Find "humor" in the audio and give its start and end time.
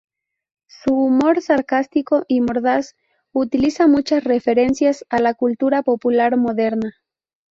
0.95-1.43